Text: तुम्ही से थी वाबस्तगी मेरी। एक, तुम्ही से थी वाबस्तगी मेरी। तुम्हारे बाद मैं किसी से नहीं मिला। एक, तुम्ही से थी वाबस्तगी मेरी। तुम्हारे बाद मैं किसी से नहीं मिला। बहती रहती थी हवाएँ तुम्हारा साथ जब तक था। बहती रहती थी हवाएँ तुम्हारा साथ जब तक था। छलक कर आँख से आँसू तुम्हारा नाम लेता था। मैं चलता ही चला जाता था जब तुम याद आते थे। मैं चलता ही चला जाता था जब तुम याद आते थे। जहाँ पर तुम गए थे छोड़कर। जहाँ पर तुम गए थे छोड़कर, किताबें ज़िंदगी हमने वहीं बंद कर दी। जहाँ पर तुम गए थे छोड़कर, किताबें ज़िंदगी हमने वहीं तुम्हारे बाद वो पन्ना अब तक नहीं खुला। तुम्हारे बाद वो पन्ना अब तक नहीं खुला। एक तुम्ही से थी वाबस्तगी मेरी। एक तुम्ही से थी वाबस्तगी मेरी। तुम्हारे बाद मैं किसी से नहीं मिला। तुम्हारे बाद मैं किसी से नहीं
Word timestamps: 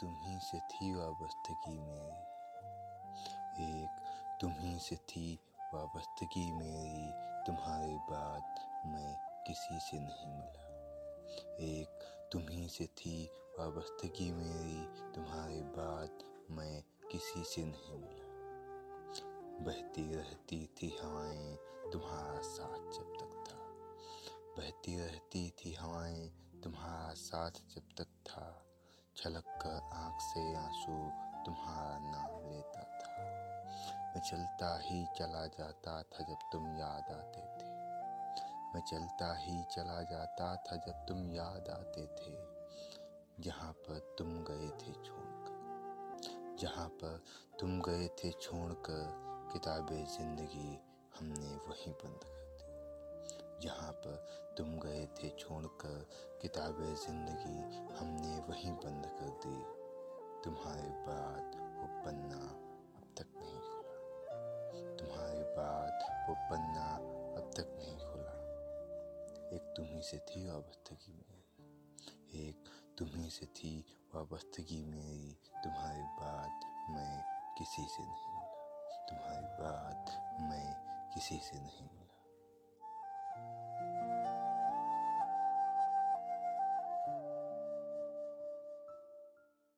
तुम्ही 0.00 0.38
से 0.40 0.58
थी 0.60 0.94
वाबस्तगी 0.94 1.78
मेरी। 1.78 2.30
एक, 3.80 3.88
तुम्ही 4.40 4.78
से 4.78 4.96
थी 4.96 5.38
वाबस्तगी 5.74 6.52
मेरी। 6.52 7.12
तुम्हारे 7.46 7.96
बाद 7.96 8.42
मैं 8.86 9.42
किसी 9.46 9.80
से 9.80 9.98
नहीं 9.98 10.32
मिला। 10.32 10.66
एक, 11.60 11.98
तुम्ही 12.32 12.68
से 12.68 12.86
थी 12.86 13.26
वाबस्तगी 13.58 14.32
मेरी। 14.32 15.12
तुम्हारे 15.12 15.62
बाद 15.62 16.18
मैं 16.50 16.84
किसी 17.12 17.44
से 17.44 17.64
नहीं 17.64 17.98
मिला। 17.98 18.30
बहती 19.64 20.14
रहती 20.14 20.66
थी 20.66 20.98
हवाएँ 21.02 21.56
तुम्हारा 21.92 22.40
साथ 22.40 22.92
जब 22.92 23.12
तक 23.20 23.44
था। 23.48 23.60
बहती 24.62 24.98
रहती 25.00 25.50
थी 25.50 25.74
हवाएँ 25.74 26.28
तुम्हारा 26.64 27.14
साथ 27.14 27.50
जब 27.50 27.82
तक 27.98 28.06
था। 28.26 28.66
छलक 29.16 29.44
कर 29.62 29.80
आँख 29.94 30.20
से 30.20 30.42
आँसू 30.56 30.92
तुम्हारा 31.46 31.98
नाम 31.98 32.52
लेता 32.52 32.82
था। 32.82 33.24
मैं 34.14 34.20
चलता 34.20 34.70
ही 34.82 35.04
चला 35.16 35.46
जाता 35.46 36.02
था 36.02 36.24
जब 36.24 36.48
तुम 36.52 36.66
याद 36.76 37.10
आते 37.12 37.42
थे। 37.58 37.68
मैं 38.74 38.80
चलता 38.80 39.36
ही 39.38 39.62
चला 39.70 40.02
जाता 40.02 40.54
था 40.56 40.76
जब 40.76 41.04
तुम 41.08 41.30
याद 41.30 41.68
आते 41.68 42.06
थे। 42.06 42.34
जहाँ 43.42 43.72
पर 43.72 44.14
तुम 44.18 44.28
गए 44.28 44.68
थे 44.68 44.92
छोड़कर। 44.92 46.56
जहाँ 46.60 46.88
पर 46.88 47.22
तुम 47.60 47.80
गए 47.80 48.08
थे 48.08 48.30
छोड़कर, 48.30 49.04
किताबें 49.52 50.04
ज़िंदगी 50.06 50.78
हमने 51.18 51.56
वहीं 51.68 51.92
बंद 51.92 52.24
कर 52.24 52.38
दी। 52.38 53.66
जहाँ 53.66 53.92
पर 53.92 54.26
तुम 54.58 54.66
गए 54.78 55.06
थे 55.06 55.28
छोड़कर, 55.28 56.08
किताबें 56.42 56.94
ज़िंदगी 56.94 57.60
हमने 57.98 58.38
वहीं 58.48 58.69
तुम्हारे 60.44 60.88
बाद 60.88 61.54
वो 61.54 62.04
पन्ना 62.04 62.46
अब 62.96 63.14
तक 63.18 63.32
नहीं 63.36 63.60
खुला। 63.60 63.96
तुम्हारे 64.96 65.42
बाद 65.42 66.26
वो 66.28 66.34
पन्ना 66.34 66.96
अब 67.40 67.50
तक 67.56 67.76
नहीं 67.78 67.98
खुला। 67.98 68.40
एक 69.56 69.74
तुम्ही 69.76 70.02
से 70.02 70.18
थी 70.18 70.50
वाबस्तगी 70.50 71.12
मेरी। 71.12 72.48
एक 72.48 72.64
तुम्ही 72.98 73.30
से 73.30 73.46
थी 73.46 74.02
वाबस्तगी 74.14 74.84
मेरी। 74.84 75.40
तुम्हारे 75.64 76.02
बाद 76.02 76.60
मैं 76.90 77.24
किसी 77.58 77.82
से 77.82 78.02
नहीं 78.02 78.34
मिला। 78.34 78.86
तुम्हारे 79.08 79.46
बाद 79.46 80.04
मैं 80.40 80.80
किसी 81.14 81.38
से 81.38 81.60
नहीं 81.60 81.99